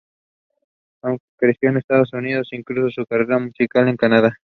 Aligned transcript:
Aunque 1.03 1.23
creció 1.37 1.69
en 1.69 1.75
los 1.75 1.81
Estados 1.81 2.11
Unidos, 2.13 2.47
inició 2.53 2.89
su 2.89 3.05
carrera 3.05 3.37
musical 3.37 3.87
en 3.87 3.97
Canadá. 3.97 4.35